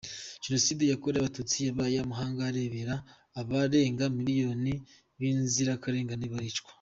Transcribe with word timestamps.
Jenoside 0.43 0.83
yakorewe 0.85 1.21
Abatutsi 1.21 1.57
yabaye 1.67 1.95
amahanga 1.99 2.39
arebera, 2.49 2.95
abarenga 3.41 4.03
miliyoni 4.17 4.73
b’inzirakarengane 5.17 6.25
baricwa. 6.35 6.69